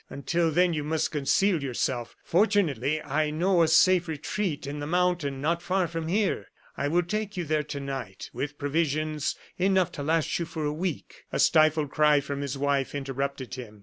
Until 0.09 0.49
then 0.49 0.73
you 0.73 0.83
must 0.83 1.11
conceal 1.11 1.61
yourself. 1.61 2.15
Fortunately, 2.23 2.99
I 3.03 3.29
know 3.29 3.61
a 3.61 3.67
safe 3.67 4.07
retreat 4.07 4.65
in 4.65 4.79
the 4.79 4.87
mountain, 4.87 5.41
not 5.41 5.61
far 5.61 5.87
from 5.87 6.07
here. 6.07 6.47
I 6.75 6.87
will 6.87 7.03
take 7.03 7.37
you 7.37 7.45
there 7.45 7.61
to 7.61 7.79
night, 7.79 8.31
with 8.33 8.57
provisions 8.57 9.35
enough 9.59 9.91
to 9.91 10.01
last 10.01 10.39
you 10.39 10.45
for 10.47 10.65
a 10.65 10.73
week." 10.73 11.25
A 11.31 11.37
stifled 11.37 11.91
cry 11.91 12.19
from 12.19 12.41
his 12.41 12.57
wife 12.57 12.95
interrupted 12.95 13.53
him. 13.53 13.79